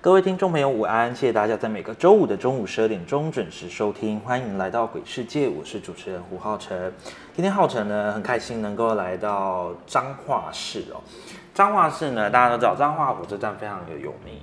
[0.00, 1.12] 各位听众朋友，午安！
[1.12, 6.92] 谢谢大家在每个周五的中午十二点钟准时收听，欢迎来到鬼世界，我是主持人胡浩辰。
[7.34, 11.02] 今天浩辰呢，很开心能够来到彰化市哦。
[11.52, 14.34] 彰化市呢，大家都知道彰化火车站非常的有名。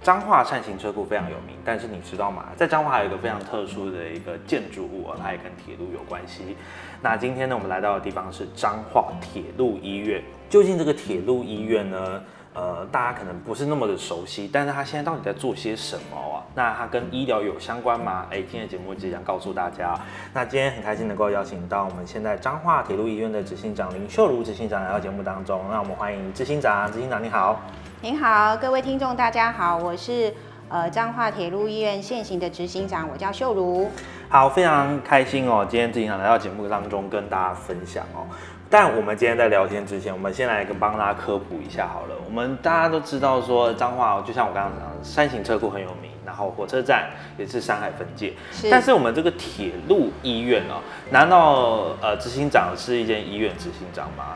[0.00, 2.44] 彰化善行车库非常有名，但是你知道吗？
[2.56, 6.56] 在彰化还有一个非常特殊的一个建筑物啊，它也跟铁路有关系。
[7.02, 10.22] 那今天呢，我们来到的地方是彰化铁路医院。
[10.48, 12.22] 究竟这个铁路医院呢？
[12.54, 16.38] 呃，大家可能不是那么的熟悉，但是他现在到底在做些什么啊？
[16.54, 18.26] 那他跟医疗有相关吗？
[18.30, 19.98] 哎，今天的节目即将告诉大家。
[20.32, 25.60] 那今天很开心能够邀请到我们现在彰化铁路医院的执行长林秀如执行长来到节目当中。
[25.68, 27.60] 那我们欢迎执行长，执行长你好。
[28.00, 30.32] 您好，各位听众大家好，我是
[30.68, 33.90] 呃彰化铁路医院现行的执行长，我叫秀如。
[34.28, 38.26] 好，非常开心哦，今天执行长来到节目当中跟大家分享哦。
[38.74, 42.16] 但我们今天在聊天之前，我们先来跟帮大家科普一下好了。
[42.26, 47.08] 我们大家都知道说彰化，就像我刚刚讲，山形车库很有名，然后火车站
[47.38, 48.32] 也是山海分界。
[48.68, 54.34] 但是我们这个铁路医院哦，难道呃执行长是一间医院执行长吗？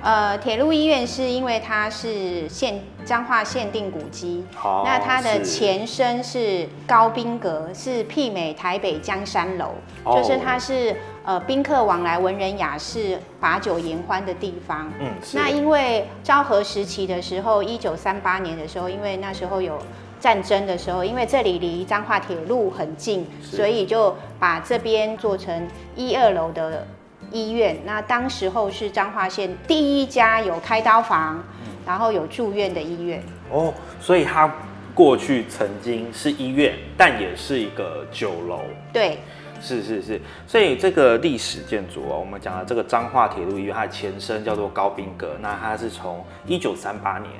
[0.00, 4.44] 呃，铁路医院是因为它是限彰化限定古迹，
[4.84, 10.94] 那它的前身是高宾阁，是媲美台北江山楼，就是它是
[11.24, 14.90] 呃宾客往来、文人雅士把酒言欢的地方。
[15.00, 19.76] 嗯，那因为昭和时期的时候，一九三八年的时候，因为那时候有
[20.20, 25.66] 战争的时候，因为这里离彰化铁路很近，所以就把这边做成
[25.96, 26.86] 一二楼的。
[27.30, 31.42] 医院，那当时候是彰化县第一家有开刀房，
[31.86, 33.22] 然后有住院的医院。
[33.50, 34.52] 哦，所以它
[34.94, 38.60] 过去曾经是医院，但也是一个酒楼。
[38.92, 39.18] 对，
[39.60, 40.20] 是是是。
[40.46, 47.30] 所以这个历史建筑哦，我们讲的这个彰化铁路医院，它的前身叫做高宾阁，那它是从一九三八年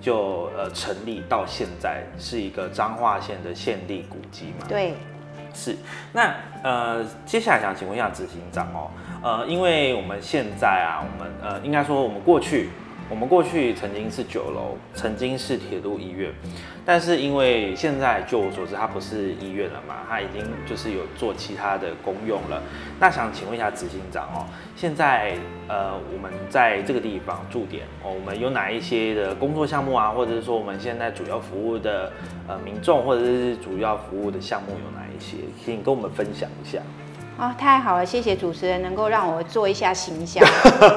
[0.00, 4.66] 就呃成立到现在，是一个彰化县的县立古迹嘛？
[4.68, 4.94] 对。
[5.54, 5.74] 是，
[6.12, 6.32] 那
[6.62, 8.90] 呃，接下来想请问一下执行长哦，
[9.22, 12.70] 呃，因为我们现在啊，我们呃，应该说我们过去。
[13.10, 16.30] 我们过去曾经是酒楼，曾经是铁路医院，
[16.84, 22.62] 但是因为现在就我所知，它不是医院了嘛，它已经就是有做其他的公用了。
[23.00, 24.44] 那想请问一下执行长哦，
[24.76, 25.34] 现在
[25.68, 32.12] 呃我们在这个地方驻点哦，我们有哪一些的工作项目啊，或者是说我们现在主要服务的
[32.46, 36.78] 呃民众，或者是主要服务的项目有哪一些，请跟我们分享一下。
[37.38, 40.44] 哦，太好了，谢谢主持人能够让我做一下形象。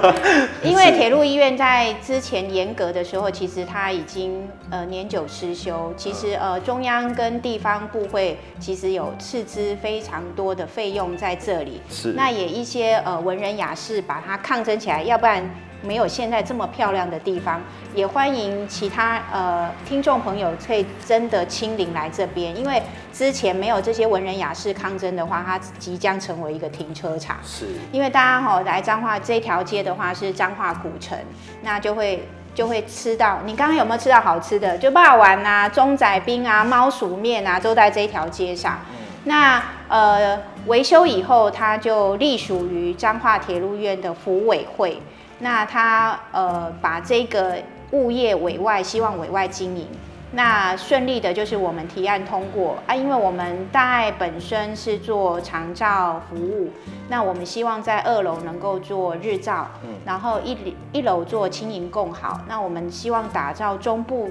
[0.64, 5.94] 因为铁路医院在之前严格的时候，其实它已经呃年久失修。
[5.96, 11.80] 其实呃中央跟地方部会其实有斥资非常多的费用在这里。
[11.92, 12.14] 是。
[12.14, 15.48] 那也一些呃文人雅士把它抗争起来，要不然。
[15.82, 17.62] 没有现在这么漂亮的地方，
[17.96, 22.82] 也欢迎其他呃听众朋友可以真的亲临来这边，因为
[23.12, 27.38] 之前没有这些文人雅士抗争的话，它即将成为一个停车场。
[27.44, 31.18] 是，因为大家哈来彰化这条街的话是彰化古城，
[31.64, 33.40] 那就会就会吃到。
[33.46, 34.78] 你刚刚有没有吃到好吃的？
[34.78, 38.80] 就霸丸啊、中仔冰啊、猫薯面啊，都在这条街上。
[39.24, 45.02] 那呃维修以后，它就隶属于彰化铁路院的服委会。
[45.42, 47.58] 那他呃把这个
[47.92, 49.88] 物业委外，希望委外经营，
[50.34, 56.70] 那顺利的就是我们提案通过啊，因为我们大爱本身是做长照服务，
[57.10, 64.30] 那我们希望在二楼能够做日照，嗯，然后一一楼做轻盈共好，那我们希望打造中部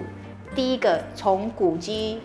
[0.55, 2.21] 第一个从古迹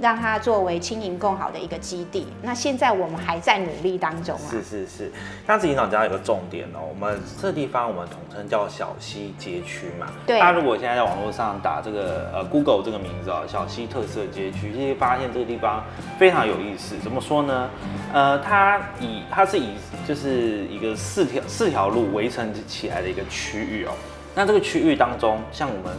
[0.00, 2.26] 让它作为轻盈更好的一个基地。
[2.42, 4.48] 那现在我们还在努力当中啊。
[4.50, 5.12] 是是是，
[5.46, 10.06] 刚才营长讲有个重点哦，我们这地方我们统称叫小溪街区嘛。
[10.26, 10.38] 对。
[10.38, 15.82] 大家如果现在在网络上打这个呃 Google 这个名字哦，小溪特色街区，就会发现这个地方
[16.18, 16.96] 非常有意思。
[17.02, 17.70] 怎么说呢？
[18.12, 19.74] 呃，它以它是以
[20.06, 23.90] 就是一个四条四条路围成起来的一个区域哦。
[24.34, 25.96] 那这个区域当中，像我们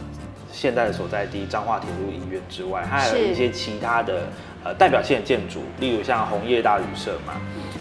[0.60, 4.28] 现在的所在地彰化铁路医院之外，它还有一些其他的
[4.62, 7.36] 呃代表性的建筑，例如像红叶大旅社嘛。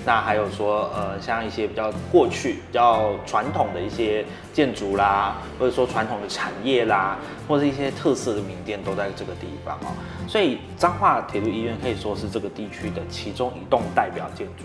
[0.06, 9.90] 那还有说呃像一些比较过去比较传统的一些建筑啦，或者说传统的产业啦，或者一些特色的名店都在这个地方哦。
[10.28, 14.64] 所以彰化铁路医院可以说是这个地区的其中一栋代表建筑。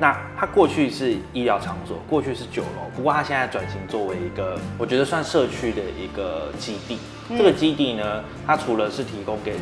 [0.00, 6.98] 那它过去是医疗场所，过去是酒楼，不过它现在转型作为一个，我觉得算社区的一个基地。
[7.28, 9.54] 这个基地呢，它除了是提供给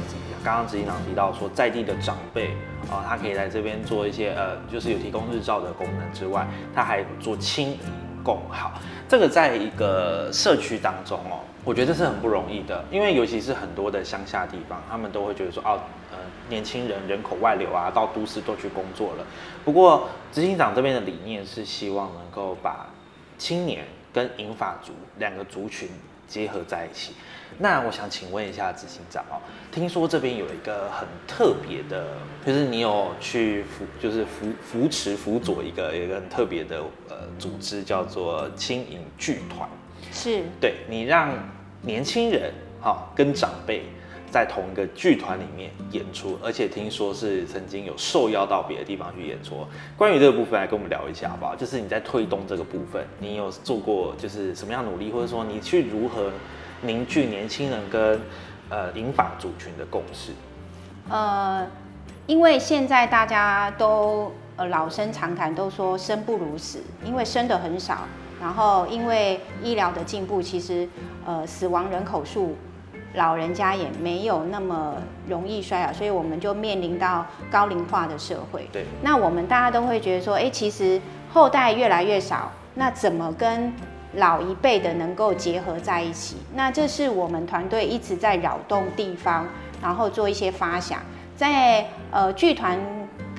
[0.42, 2.48] 刚刚执行长提到说在地的长辈
[2.90, 6.44] 啊，他可以来这边做一些呃，就是有提供日照的功能之外，
[6.74, 7.78] 他还做轻盈
[8.24, 8.72] 共好。
[9.06, 15.78] 这个在一个社区当中哦，我觉得这是很不容易的，因为尤其是很多的乡下地方，他们都会觉得说哦，
[16.10, 16.18] 呃，
[16.48, 19.24] 年轻人人口外流啊，到都市都去工作了。
[19.64, 22.88] 不过执行长这边的理念是希望能够把
[23.38, 25.88] 青年跟银发族两个族群
[26.26, 27.14] 结合在一起。
[27.58, 29.38] 那我想请问一下执行长哦，
[29.70, 39.68] 听说这边有一个很特别的，就是你有去扶，就是扶扶持辅佐一个一个很特别的呃组织，叫做青影剧团。
[40.12, 41.30] 是，对你让
[41.80, 43.82] 年轻人哈跟长辈
[44.30, 49.66] 在同一个剧团里面演出，而且听说是曾经有受邀到别的地方去演出。
[49.96, 51.56] 关于这个部分，来跟我们聊一下好不好？
[51.56, 56.30] 就是你在推动这个部分，你有做过就是什么样努力，或者说你去如何？
[56.84, 58.20] 凝聚年轻人跟
[58.68, 60.32] 呃银发族群的共识。
[61.08, 61.64] 呃，
[62.26, 68.08] 因为现在大家都呃老生常谈，都说生不如死，因为生的很少，
[68.42, 70.88] 然后因为医疗的进步，其实
[71.24, 72.56] 呃死亡人口数，
[73.14, 74.96] 老人家也没有那么
[75.28, 78.68] 容易衰老，所以我们就面临到高龄化的社会。
[78.72, 78.84] 对。
[79.00, 81.00] 那我们大家都会觉得说，哎，其实
[81.32, 83.72] 后代越来越少，那怎么跟？
[84.16, 89.46] 老一辈的能够结合在一起，那这是我们团队一直在扰动地方，
[89.80, 91.00] 然后做一些发想。
[91.34, 92.78] 在呃剧团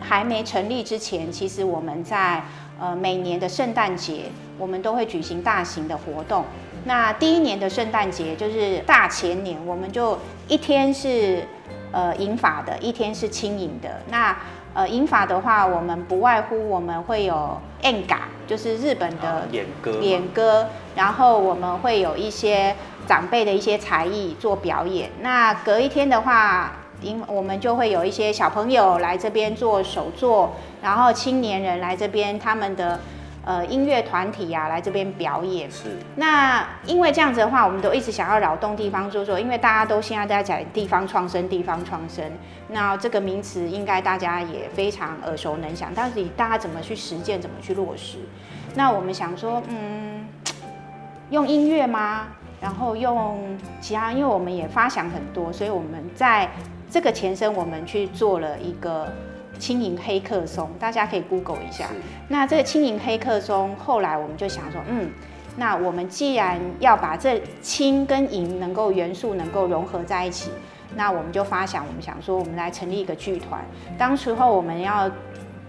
[0.01, 2.41] 还没成立之前，其实我们在
[2.79, 6.45] 呃每年的圣诞节，我们都会举行大型的活动。
[6.85, 10.19] 那第一年的圣诞节就是大前年，我们就
[10.50, 11.47] 一天是
[11.91, 14.01] 呃银法的，一天是轻盈的。
[14.09, 14.35] 那
[14.73, 18.17] 呃，银法的话，我们不外乎我们会有 enga，
[18.47, 22.75] 就是日本的演歌，演歌，然后我们会有一些
[23.07, 25.09] 长辈的一些才艺做表演。
[25.21, 33.00] 那隔一天的话，因我们就会有一些小朋友来这边做手作，然后青年人来这边他们的。
[33.45, 35.69] 呃，音乐团体啊，来这边表演。
[35.69, 35.98] 是。
[36.16, 42.24] 那因为这样子的话，我们都一直想要扰动地方做做，因为大家都现在在讲地方创生，地方创生。
[42.69, 48.19] 那这个名词应该大家也非常耳熟能详，到底大家怎么去实践，怎么去落实？
[48.75, 50.25] 那我们想说，嗯，
[51.30, 52.28] 用音乐吗？
[52.62, 56.50] 然后用其他，因为我们也发想很多，所以我们在
[56.89, 59.12] 这个前身，我们去做了一个。
[59.63, 61.88] 轻盈黑客松，大家可以 Google 一下。
[62.27, 65.10] 那这个轻盈黑客松，后来我们就想说，嗯，
[65.56, 70.51] 那我们既然要把这轻跟银能够元素能够融合在一起，
[70.98, 73.62] 那我们就发想，我们想说，我们来成立一个剧团。
[73.98, 75.10] 当时候我们要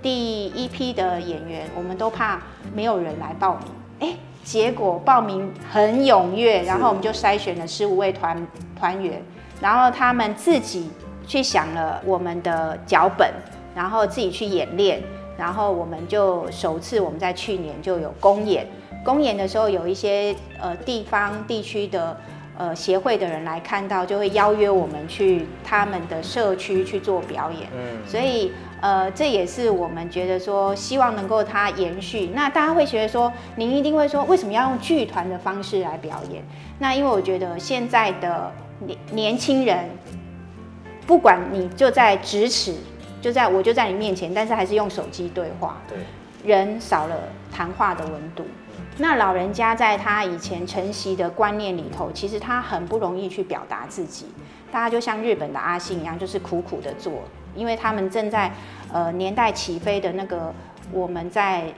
[0.03, 2.43] 第一批的演员，我们都怕
[2.75, 3.61] 没有人来报
[4.01, 8.45] 名，哎，结果报名很踊跃，然后我们就筛选了十五位团
[8.77, 9.23] 团员，
[9.61, 10.91] 然后他们自己
[11.29, 13.33] 去想了我们的脚本。
[13.75, 15.03] 然后自己去演练，
[15.37, 18.67] 然后我们就首次我们在去年就有公演，
[19.05, 22.17] 公演的时候有一些呃地方地区的
[22.57, 27.69] 呃协会的人来看到，就会邀约我们去他们的社区去做表演。
[27.75, 32.31] 嗯，所以呃这也是我们觉得说希望能够它延续。
[32.33, 36.45] 那大家会觉得说，您一定会说为什么要用剧团的方式来表演？
[36.79, 39.89] 那因为我觉得现在的年年轻人，
[41.07, 42.73] 不管你就在咫尺。
[43.25, 45.79] 就在我就在你面前，但是还是用手机对话。
[45.89, 45.97] 对，
[46.45, 47.17] 人少了
[47.51, 48.45] 谈话的温度。
[48.99, 54.27] 那老人家在他以前承袭的观念里头，其实他很不容易去表达自己。
[54.71, 57.23] 大家就像日本的阿信一样，就是苦苦的做，
[57.55, 58.53] 因为他们正在
[58.93, 60.53] 呃年代起飞的那个，
[60.93, 61.73] 我们在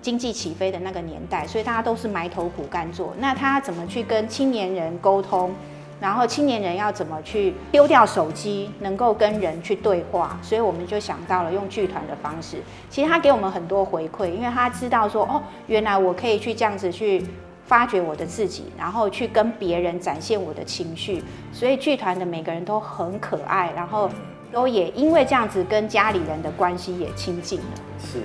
[0.00, 3.12] 经济起飞的那个年代，所以大家都是埋头苦干做。
[3.18, 5.52] 那他怎么去跟青年人沟通？
[5.98, 12.58] 然后青年人要怎么去丢掉手机，能够跟人去对话，所以我们就想到了用剧团的方式。
[12.90, 17.24] 其实他给我们很多回馈，因为他知道说，哦，原来我可以去这样子去
[17.64, 21.22] 发掘我的自己，然后去跟别人展现我的情绪。
[21.50, 24.10] 所以剧团的每个人都很可爱，然后
[24.52, 27.64] 都也因为这样子跟家里人的关系也亲近了。
[27.98, 28.20] 是，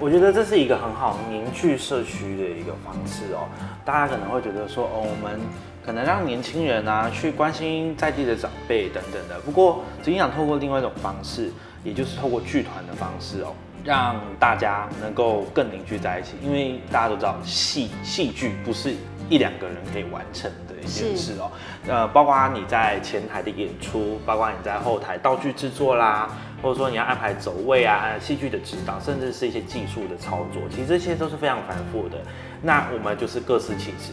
[0.00, 3.46] 我觉得这是一个很好凝聚社区的一个方式哦。
[3.84, 5.38] 大家可能会觉得说，哦，我们。
[5.84, 9.38] 可能让年轻人啊去关心在地的长辈等等的。
[9.40, 13.52] 不过，执行长透过另外一种方式，也就是透过剧团的方式哦，
[13.84, 16.36] 让大家能够更凝聚在一起。
[16.42, 18.94] 因为大家都知道，戏戏剧不是
[19.28, 21.50] 一两个人可以完成的一件事哦。
[21.86, 26.30] 呃，包括你在前台的演出，包括你在后台道具制作啦，
[26.62, 32.16] 或者说你要安排走位啊、戏剧的指导，甚至是一些技术的操作，其实这些都是非常繁复的。
[32.62, 34.12] 那我们就是各司其职。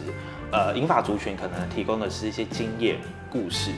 [0.52, 2.98] 呃，银发族群可能提供的是一些经验
[3.30, 3.70] 故事，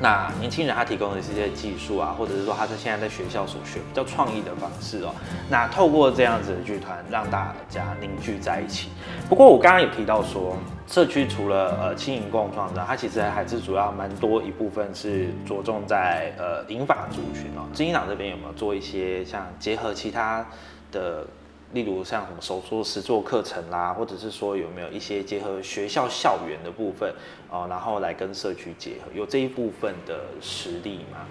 [0.00, 5.14] 那年轻人他提供的是一些技术啊，或者是说他在现在在学校所学比较创意的方式哦。
[5.50, 8.88] 那透过这样子的剧团，让大家凝聚在一起。
[9.28, 17.68] 不过我刚刚有提到说，社区除了呃轻盈共创的，它其实还是主要蛮多一部分是着重在呃银发族群哦。
[17.74, 20.46] 金鹰党这边有没有做一些像结合其他
[20.90, 21.26] 的？
[21.72, 27.12] 例如像什么手作实作课程啦，或者是说有没有一些结合学校校园的部分
[27.50, 31.26] 哦，然后来跟社区结合，有这一部分的实力吗？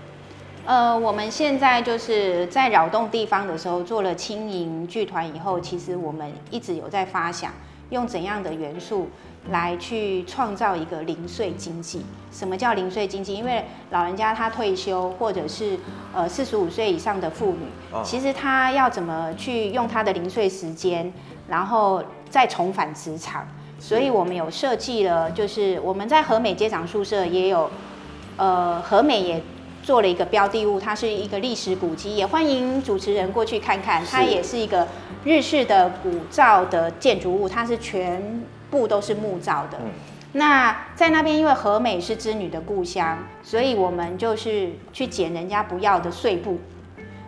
[0.65, 7.51] 呃，我们现在就是在扰动地方的时候做了轻盈剧团以后，其实我们一直有在发想
[7.89, 9.09] 用怎样的元素。
[9.49, 12.05] 来去创造一个零碎经济。
[12.31, 13.33] 什么叫零碎经济？
[13.33, 15.77] 因为老人家他退休，或者是
[16.13, 17.59] 呃四十五岁以上的妇女，
[18.03, 21.11] 其实他要怎么去用他的零碎时间，
[21.49, 23.45] 然后再重返职场。
[23.79, 27.69] 所以我们有设计了，就是我们在和美街长宿舍也有，
[28.37, 29.41] 呃和美也
[29.81, 34.05] 做了一个标的物，它是一个历史古迹，也欢迎主持人过去看看。
[34.05, 34.87] 它也是一个
[35.25, 38.41] 日式的古造的建筑物，它是全。
[38.71, 39.77] 布都是木造的，
[40.31, 46.57] 那在那边，因为和美是织女的故乡，所以我们就是去捡人家不要的碎布，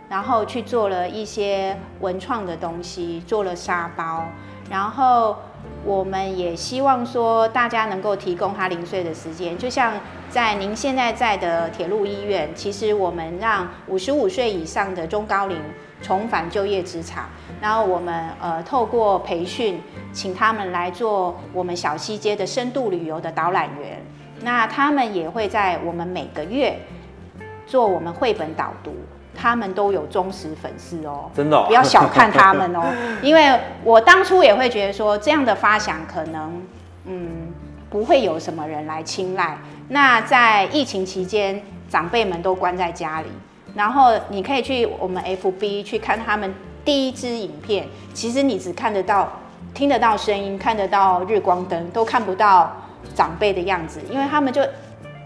[0.08, 4.24] 然后去做了一些文创的东西，做了沙包，
[4.70, 5.36] 然后
[5.84, 9.92] 我们也希望说大家能够提供他零碎的时间，就像
[10.30, 15.58] 在您现在在的铁路医院，其实我们让五十五岁以上的中高龄
[16.00, 17.28] 重返就业职场。
[17.60, 19.80] 然后我们呃透过培训，
[20.12, 24.02] 请他们来做我们小西街的深度旅游的导览员。
[24.40, 26.78] 那他们也会在我们每个月
[27.66, 28.94] 做我们绘本导读，
[29.34, 32.82] 他们都有忠实粉丝哦，真的不要小看他们哦。
[33.22, 36.62] 因为我当初也会觉得说这样的发想可能
[37.04, 37.52] 嗯
[37.90, 39.58] 不会有什么人来青睐。
[39.88, 43.28] 那在疫情期间，长辈们都关在家里，
[43.74, 46.54] 然后你可以去我们 FB 去看他们。
[46.84, 49.26] 第一支影片，其实你只看得到、
[49.72, 52.76] 听得到声音，看得到日光灯，都看不到
[53.14, 54.60] 长辈的样子，因为他们就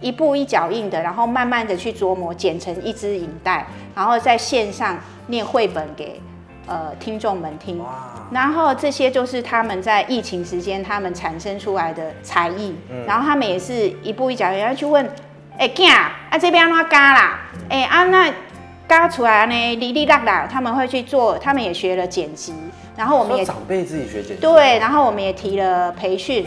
[0.00, 6.20] 一步一脚印的，然后慢慢的去琢磨，剪成一支影带，然后在线上念绘本给
[6.66, 7.82] 呃听众们听。
[8.30, 12.74] 然后这些就是他们在疫情时间他们产生出来的才艺。
[13.06, 15.08] 然后他们也是一步一脚印要去问，
[15.56, 17.38] 哎，囝啊这边怎加啦？
[17.68, 18.32] 哎啊那。
[18.88, 22.54] 刚出来呢，哩哩啦啦，他们会去做，他们也学了剪辑，
[22.96, 26.46] 然后我们也长辈自己学剪辑，对，然后我们也提了培训，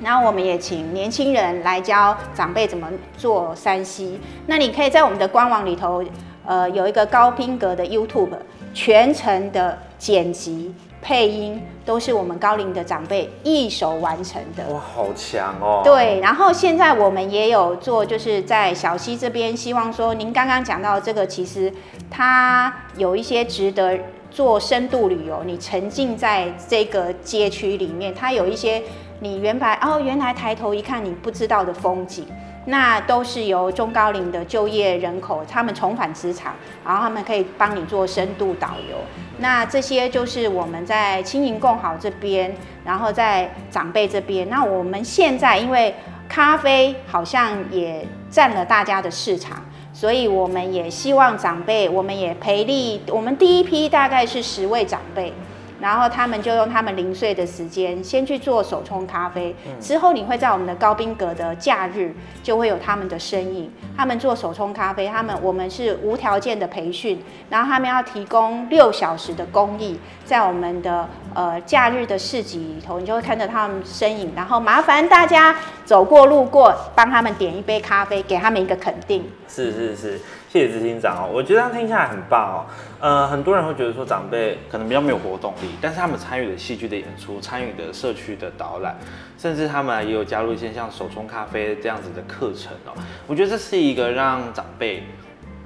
[0.00, 4.20] 然后我们也请年轻人来教长辈怎么做山西。
[4.46, 6.04] 那你可以在我们的官网里头，
[6.44, 8.36] 呃，有一个高宾格的 YouTube
[8.72, 10.74] 全程的剪辑。
[11.00, 15.80] 配音都是我们高龄的长辈一手完成的，哇，好强哦！
[15.84, 21.72] 对，然后现在我们也有做，就是在小溪这边，希望说您刚刚讲到这个，其实
[22.10, 23.96] 它有一些值得
[24.28, 28.82] 做深度旅游，你沉浸在这个街区里面，它有一些
[29.20, 32.26] 你原来哦，原来抬头一看你不知道的风景。
[32.70, 36.52] 那都是由中高龄的就业人口，他们重返职场，
[36.84, 38.96] 然后他们可以帮你做深度导游。
[39.38, 44.46] 那这些就是我们在轻盈共好这边，然后在长辈这边。
[44.50, 45.94] 那我们现在因为
[46.28, 55.32] 咖啡好像也占了大家的市场，所以我们也希望长辈，我们也培力，我们第一批大概是十位长辈。
[55.80, 59.54] 然后他们就用他们零碎的时间，先去做手冲咖啡。
[59.80, 63.70] 之后你会在我们的高宾阁的假日，就会有他们的身影。
[63.96, 79.24] 他们做手冲咖啡，他们我们是无条件的培训，然后他们要提供六小时的公益，在我们的呃假日的市集里头，你就会看到他们身影，然后麻烦大家走过路过，帮他们点一杯咖啡，给他们一个肯定。
[79.48, 80.20] 是是是。
[80.50, 82.66] 谢谢执行长哦，我觉得他听下来很棒哦。
[83.00, 88.96] 呃，很多人会觉得说长辈可能比较没有活动力，但是他们参与的戏剧的演出，参与的社区的导览，
[89.36, 92.94] 甚至他们也有加入一些像手冲咖啡这样子的课程哦。
[93.26, 95.02] 我觉得这是一个让长辈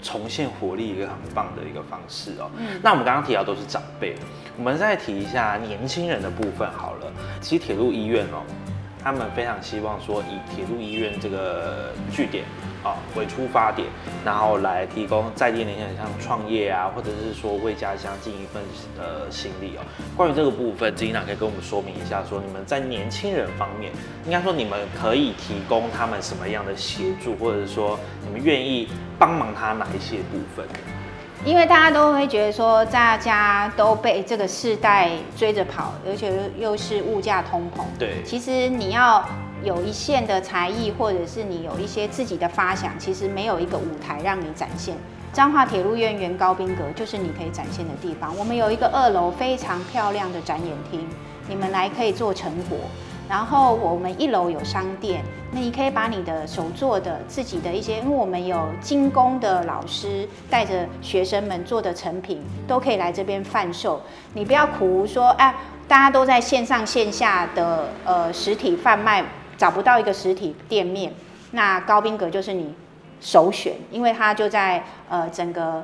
[0.03, 2.51] 重现活力一个很棒的一个方式哦。
[2.59, 4.17] 嗯，那我们刚刚提到都是长辈，
[4.59, 7.07] 我们再提一下年轻人的部分好了。
[7.41, 8.43] 其实铁路医院哦，
[9.02, 12.44] 他们非常希望说以铁路医院这个据点。
[12.82, 13.87] 啊，为出发点，
[14.25, 18.61] 然后来提供在地年轻人像创业啊，或者是说为家乡尽一份
[18.99, 19.87] 呃心力哦。
[20.16, 23.92] 关于这个部分，金娜可以跟我们说明一下，说你们在年轻人方面，
[24.25, 30.66] 应该说你们可以提供他们什么样的协助，或者是说你们愿意帮忙他哪一些部分？
[31.44, 37.82] 因为大家都会觉得说，大家都被这个世代追着跑，而且又是物价通膨。
[37.99, 39.25] 对，其实你要。
[39.64, 44.96] 有一线的才艺，或者是你有一些自己的发想，其实没有一个舞台让你展现。
[45.32, 48.37] 彰化铁路院原高宾阁就是你可以展现的地方。
[48.37, 51.08] 我们有一个二楼非常漂亮的展演厅，
[51.46, 52.76] 你们来可以做成果。
[53.33, 63.99] 然后我们一楼有商店，那你可以把你的手做的、自己的一些，因为我们有精工的老师带着学生们做的成品，都可以来这边贩售。
[64.35, 65.55] 你不要苦说，哎，
[65.89, 69.25] 大家都在线上线下的呃实体贩卖。
[69.57, 71.11] 找不到一个实体店面，
[71.53, 72.75] 那高宾阁就是你
[73.21, 75.83] 首选，因为它就在呃整个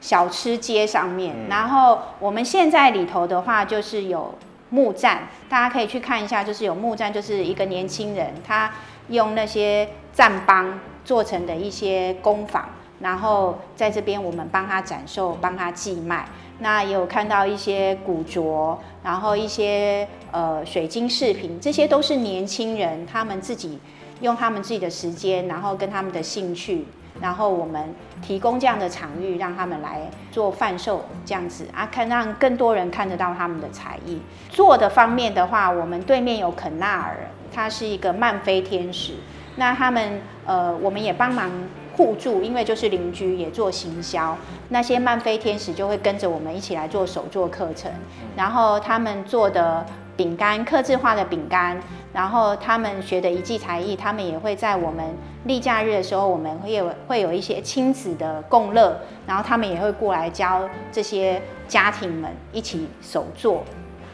[0.00, 1.34] 小吃街上面。
[1.50, 4.32] 然后我们现在里头的话，就是有
[4.70, 8.72] 木栈，大家可以去看一下，就是有木栈，就是一个年轻人他
[9.08, 12.68] 用那些站帮做成的一些工坊，
[13.00, 16.26] 然后在这边我们帮他展售，帮他寄卖。
[16.58, 23.78] 那也有看到一些古着，然后一些呃水晶饰品，这些都是年轻人他们自己
[24.22, 26.86] 用他们自己的时间，然后跟他们的兴趣，
[27.20, 34.20] 然后我们提供这样的场域，让他们来做贩售这样子啊，看让更多人看得到他们的才艺。
[34.48, 37.16] 做的方面的话，我们对面有肯纳尔，
[37.52, 39.14] 他是一个漫飞天使，
[39.56, 41.50] 那他们呃我们也帮忙。
[41.96, 44.36] 互助，因为就是邻居也做行销，
[44.68, 47.90] 那些漫飞天使就会跟着我们一起来做手作课程，
[48.36, 51.80] 然后他们做的饼干，刻字化的饼干，
[52.12, 55.04] 然后他们学的一技才艺，他们也会在我们
[55.44, 63.64] 例假日的时候，我们会有会有一些亲子的共乐，然后他们也会过来教这些家庭们一起手做，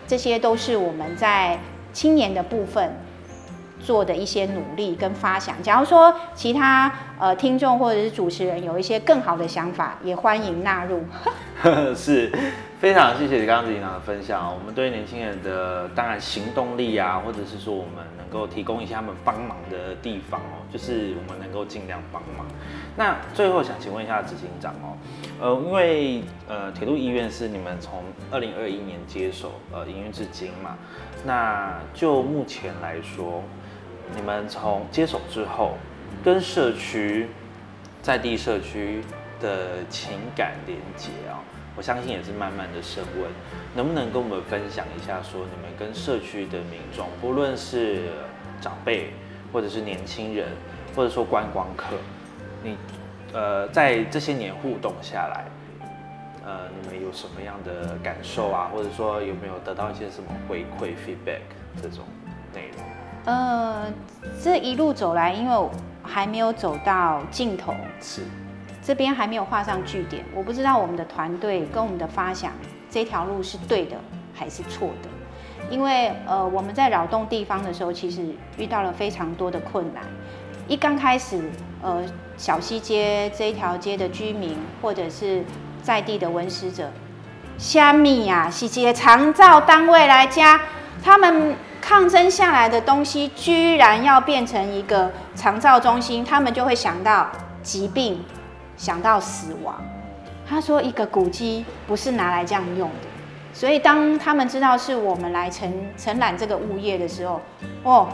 [0.07, 1.59] 这些都是我们在
[1.93, 2.93] 青年的部分。
[3.85, 6.89] 做的一些努力跟发想，假如说其他
[7.19, 11.03] 呃听众或者是主持人有一些更好的想法，也欢迎纳入。
[11.93, 12.31] 是
[12.83, 22.45] 非常谢谢刚刚子长的分享我们对年轻人的当然行动力啊，或者是说我们能够提供一些他们帮忙的地方哦，就是我们能够尽量帮忙。
[22.97, 24.99] 那最后想请问一下执行长哦，
[25.41, 30.77] 呃，因为呃铁路医院是你们从二零二一年接手呃营运至今嘛，
[31.25, 33.45] 那就目前来说。
[34.17, 35.77] 你们从接手之后，
[36.25, 37.29] 跟社区
[38.03, 39.03] 在地社区
[39.41, 41.32] 的情感连接啊，
[41.77, 43.31] 我相信也是慢慢的升温。
[43.75, 48.11] 能不能跟我们分享一下，说你们跟社区的民众，不论是
[48.61, 49.13] 长辈，
[49.53, 50.49] 或者是年轻人，
[50.95, 51.97] 或者说观光客，
[52.63, 52.77] 你
[53.33, 55.45] 呃在这些年互动下来，
[56.45, 58.71] 呃，你们有什么样的感受啊？
[58.75, 61.41] 或者说有没有得到一些什么回馈 feedback
[61.83, 62.05] 这种
[62.53, 62.85] 内容？
[63.25, 63.87] 呃，
[64.43, 65.71] 这一路走来，因为
[66.03, 68.23] 还没有走到尽头，是
[68.83, 70.25] 这边还没有画上句点。
[70.35, 72.53] 我不知道我们的团队跟我们的发想
[72.91, 73.97] 这条路是对的
[74.35, 75.09] 还是错的，
[75.71, 80.03] 因为呃我们在扰动地方的时候，其实遇到了非常多的困难。
[80.69, 81.43] 一刚开始，
[81.83, 82.03] 呃
[82.37, 85.45] 小西街这一条街的居民或者是
[85.83, 86.91] 在地的文史者，
[87.59, 90.61] 虾米呀，西街长照单位来加
[91.03, 91.55] 他们。
[91.85, 97.29] 抗争下来的东西，居然要变成一个长照中心，他们就会想到
[97.61, 98.25] 疾病，
[98.83, 99.77] 想到死亡。
[100.45, 103.07] 他说，一个古迹不是拿来这样用的。
[103.55, 107.41] 所以，当他们知道是我们来承承揽这个物业的时候，
[107.85, 108.09] 哦，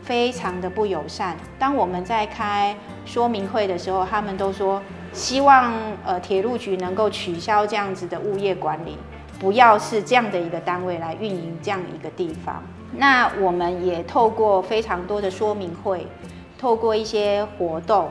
[0.00, 1.36] 非常的不友善。
[1.58, 2.74] 当我们在开
[3.04, 4.80] 说明会的时候，他们都说
[5.12, 5.70] 希望
[6.02, 8.96] 呃铁路局能够取消这样子的物业管理，
[9.38, 12.62] 不要是这样的一个单位来运营这样一个地方。
[12.92, 16.06] 那我们也透过非常多的说明会，
[16.58, 18.08] 透过一些活动，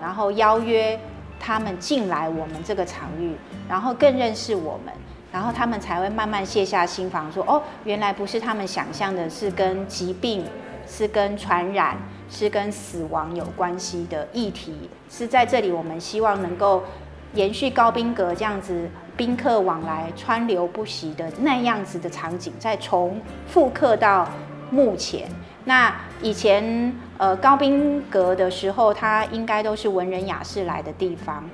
[0.00, 0.98] 然后邀约
[1.44, 3.32] 他们进来我们这个场域，
[3.68, 4.94] 然后更认识我们。
[5.32, 10.44] 然后他们才会慢慢卸下心防，说哦，原来不是他们想象的，是跟疾病、
[10.86, 11.96] 是跟传染、
[12.28, 14.90] 是跟死亡有关系的议题。
[15.10, 16.84] 是在这里，我们希望能够
[17.32, 24.28] 延续高宾阁这样子宾客往来、川流不息的那样子的场景，再重复刻到
[24.70, 25.26] 目前。
[25.64, 31.44] 那以前呃高宾阁的时候，它应该都是文人雅士来的地方。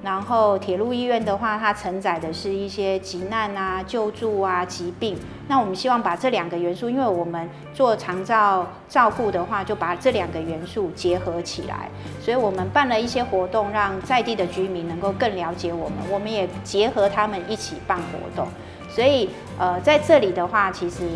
[0.00, 5.18] 然后铁路医院的话，它承载的是一些急难啊、救助啊、疾病。
[5.48, 11.90] 那我们希望把这两个元素，因为我们做长照照顾的话，就把这两个元素结合起来。
[12.22, 15.98] 所以我们办了一些活动，让在地的居民能够更了解我们。
[16.08, 18.46] 我们也结合他们一起办活动。
[18.88, 19.28] 所以
[19.58, 21.08] 呃，在这里的话，其实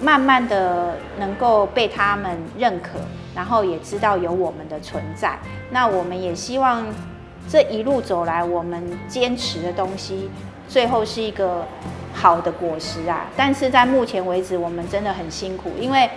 [0.00, 2.98] 慢慢的能够被他们认可，
[3.34, 5.38] 然后也知道有我们的存在。
[5.70, 6.84] 那我们也希望。
[7.46, 10.30] 这一路走来，我们坚持的东西，
[10.66, 11.62] 最后是一个
[12.14, 13.26] 好的果实啊！
[13.36, 16.08] 但是在目前为止，我们真的很辛苦，因为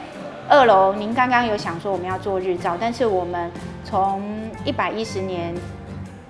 [0.47, 3.51] 二楼您刚刚有想说我们要做日照，但是我们
[3.83, 4.23] 从
[4.63, 5.53] 一百一十年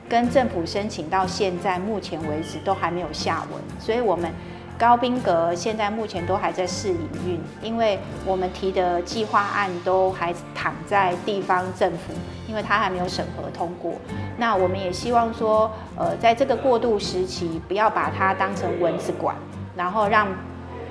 [0.09, 4.31] 跟政府申请到现在，目前为止都还没有下文，所以我们。
[4.77, 12.13] 高宾阁现在目前都还在试营运，因为我们提的计划案都还躺在地方政府，
[12.47, 13.93] 因为它还没有审核通过。
[14.37, 19.35] 那我们也希望说，呃，在这个过渡时期，不要把它当成蚊子馆，
[19.75, 20.27] 然后让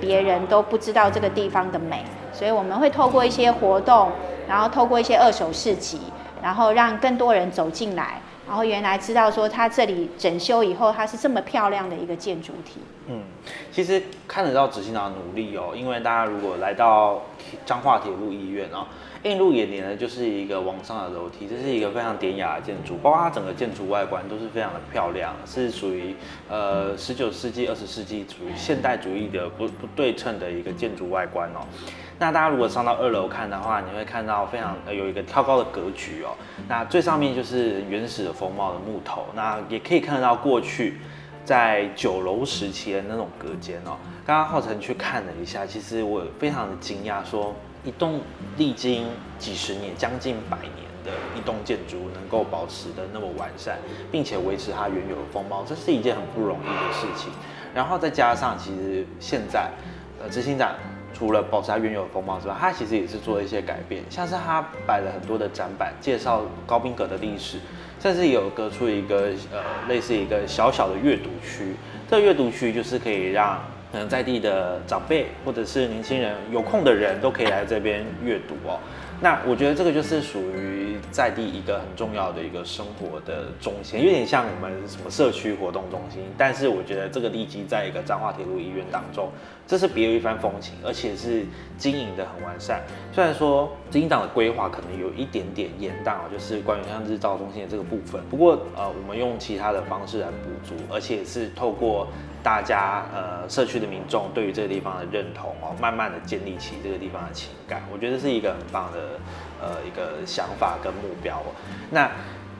[0.01, 2.03] 别人都不知道这个地方的美。
[2.33, 4.11] 所以我们会透过一些活动，
[4.49, 6.01] 然后透过一些二手市集，
[6.43, 8.21] 然后让更多人走进来。
[8.47, 12.79] 然后原来知道说，它这里整修以后，它是这么漂亮的一个建筑体。
[13.07, 13.21] 嗯，
[13.71, 17.21] 其实看得到执行长的努力哦，因为大家如果来到
[17.65, 18.87] 彰化铁路医院哦，
[19.29, 26.15] 映入眼帘的就是一个往上的楼梯，这是一个非常典雅的建筑，包括它整个建筑外观都是非常的漂亮，是属于
[26.49, 31.59] 呃十九世纪、二十世纪属于现代主义的不不对称的一个建筑外观哦。
[32.19, 36.35] 那大家如果上到二楼看的话，你会看到非常有一个挑高的格局哦。
[36.67, 40.97] 那最上面就是原始的风貌的木头，那也可以看得到过去
[41.45, 43.95] 在酒楼时期的那种隔间哦。
[44.25, 47.55] 刚刚浩辰去看了一下，其实我非常的惊讶，说
[47.87, 48.19] 一栋
[48.57, 49.05] 历经
[49.39, 50.73] 几十年、将近百年
[51.05, 53.77] 的一栋建筑，能够保持的那么完善，
[54.11, 57.31] 并且维持它原有的风貌，这是一件很不容易的事情。
[57.73, 59.71] 然后再加上，其实现在
[60.21, 60.75] 呃执行长。
[61.13, 67.57] 除了保持它原有的风貌之外，它其实也是做了一些改变，像是它摆了很多的展板，介绍高宾阁的历史，
[67.99, 71.75] 甚至有隔出一个呃类似一个小小的阅读区。
[72.07, 73.59] 这个阅读区就是可以让
[73.91, 78.79] 可能在地的长辈或者是年轻人有空的人都可以来这边阅读哦。
[79.19, 86.21] 那我觉得这个就是属于在地一个很重要的一个生活的中心，有点像我们什么社区活动中心。
[86.37, 89.31] 但是我觉得这个地基在一个彰化铁路医院当中，
[89.65, 91.43] 这是别有一番风情，而且是
[91.79, 92.83] 经营的很完善。
[93.11, 98.21] 虽然说执行长的规划可能有一点点延宕，就是关于像日照中心的这个部分。
[98.29, 102.07] 不过呃，我们用其他的方式来补足，而且是透过。
[102.47, 109.19] 大家呃，社区的民众对于这个地方的认同哦，慢慢的建立起这个地方的情感，我觉得是一个很棒的
[109.61, 111.43] 呃一个想法跟目标。
[111.91, 112.09] 那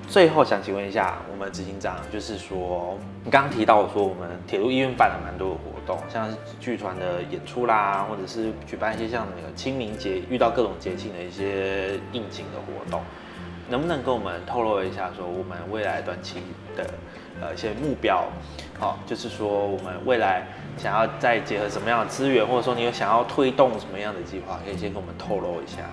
[0.05, 6.27] 最后想请问一下我们执行长，就是说你刚刚提到说我们铁路医院办了蛮多的活动，像
[6.59, 13.01] 剧团的演出啦，或者是举办一些像那个清明节遇到各种节庆的一些应景的活动，
[13.69, 16.41] 能不能跟我们透露一下说我们未来短期
[16.75, 16.85] 的？
[17.39, 18.23] 呃，一些目标，
[18.79, 20.43] 好，就是说我们未来
[20.75, 25.83] 想要再结合什么样的资源，或者说你有想要推动什么样的计划，可以先跟我们透露一下。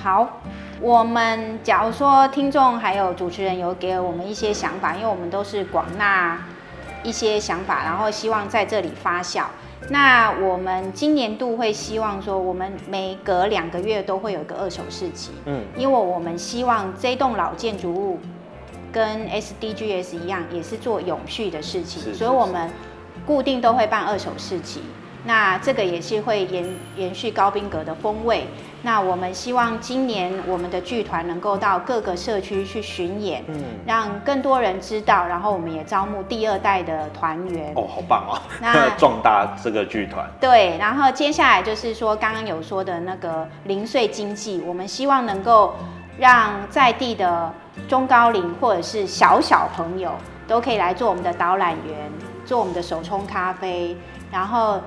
[0.00, 0.40] 好，
[0.80, 6.38] 我们假如说听众还有主持人有给我们一些想法，因为我们都是广纳
[7.02, 9.46] 一些想法，然后希望在这里发酵。
[9.88, 18.18] 那我们今年度会希望说，我们每隔两个月都会有一个二手市集，嗯，因为我们希望这栋老建筑物。
[18.92, 22.70] 跟 SDGs 一样，也是做永续的事情，所以我们
[23.24, 24.82] 固定都会办二手市集。
[25.24, 28.46] 那这个也是会延延续高宾格的风味。
[28.84, 35.24] 那我们希望今年我们的剧团能够到各个社区去巡演，嗯，让更多人知道。
[35.26, 37.72] 然后我们也招募第二代的团员。
[37.76, 38.40] 哦，好棒哦！
[38.60, 40.28] 那 壮大这个剧团。
[40.40, 45.74] 对，然后接下来就是说刚刚有说的那个零碎经济，我们希望能够
[46.18, 47.52] 让在地的。
[47.88, 50.12] 中高龄或者是小小朋友
[50.46, 51.96] 都可以来做我们的导览员，
[52.44, 53.96] 做我们的手冲咖啡，
[54.30, 54.78] 然后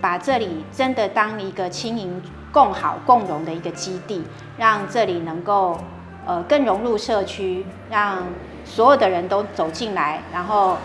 [0.00, 4.22] 把这里真的当一个轻盈共好共荣的一个基地，
[4.56, 5.78] 让这里能够
[6.26, 8.22] 呃更融入社区，让
[8.64, 10.76] 所有的人都走进来，然后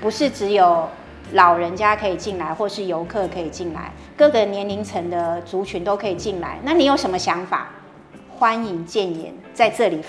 [0.00, 0.88] 不是只有
[1.32, 6.58] 老人家可以进来，或是游客可以进来，各个年龄层的族群都可以进来。
[6.62, 7.68] 那你有什么想法？
[8.38, 10.02] 欢迎建言在这里，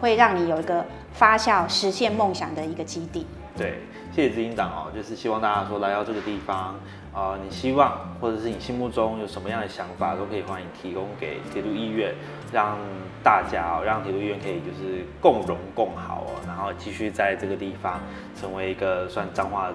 [0.00, 3.26] 会让你有一个发酵、实现梦想的一个基地。
[3.56, 3.78] 对，
[4.12, 6.74] 谢谢执行长哦，就是希望大家说来到这个地方，
[7.12, 12.12] 啊，你希望或者是你心目中有什么样的想法，都可以欢迎提供给铁路医院，
[12.52, 12.76] 让
[13.22, 18.00] 大家哦，让铁路医院可以就是共荣共好哦，然后继续在这个地方
[18.38, 19.70] 成为一个算彰化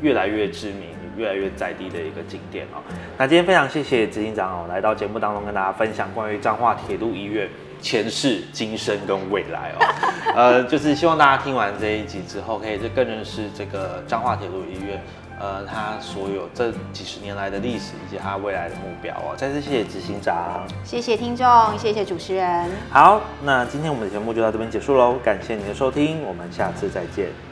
[0.00, 2.80] 越来越知名、越来越在地的一个景点哦。
[3.18, 7.46] 那今天非常谢谢执行长哦，来到节目当中跟大家分享关于彰化铁路医院。
[7.82, 15.02] 前世、今生跟未来哦，呃，就是希望大家听完这一集之后，可以就更认识这个彰化铁路医院，
[15.38, 19.34] 呃，它所有这几十年来的历史以及它未来的目标哦。
[19.36, 22.70] 再次谢谢执行长，谢谢听众，谢谢主持人。
[22.88, 27.51] 好，那今天我们的节目就到这边结束喽，感谢您的收听，我们下次再见。